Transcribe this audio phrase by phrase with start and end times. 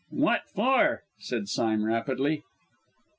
[0.09, 2.41] "What for?" said Sime rapidly.